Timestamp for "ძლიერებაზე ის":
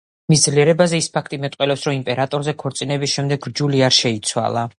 0.45-1.09